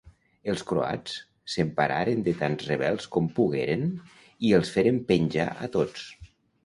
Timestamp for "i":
4.49-4.55